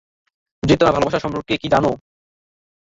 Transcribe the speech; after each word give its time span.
যে 0.63 0.75
তোমরা 0.77 0.95
ভালোবাসা 0.95 1.19
সম্পর্কে 1.19 1.53
কি 1.57 1.67
জানো? 1.73 1.91